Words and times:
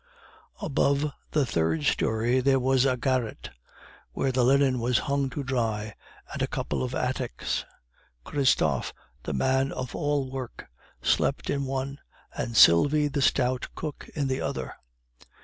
Above 0.63 1.11
the 1.29 1.45
third 1.45 1.83
story 1.83 2.39
there 2.39 2.59
was 2.59 2.85
a 2.85 2.97
garret 2.97 3.51
where 4.13 4.31
the 4.31 4.43
linen 4.43 4.79
was 4.79 4.97
hung 5.05 5.29
to 5.29 5.43
dry, 5.43 5.93
and 6.33 6.41
a 6.41 6.47
couple 6.47 6.81
of 6.81 6.95
attics. 6.95 7.65
Christophe, 8.23 8.93
the 9.21 9.33
man 9.33 9.71
of 9.71 9.95
all 9.95 10.31
work, 10.31 10.65
slept 11.03 11.51
in 11.51 11.65
one, 11.65 11.99
and 12.35 12.57
Sylvie, 12.57 13.09
the 13.09 13.21
stout 13.21 13.67
cook, 13.75 14.09
in 14.15 14.25
the 14.27 14.41
other. 14.41 14.73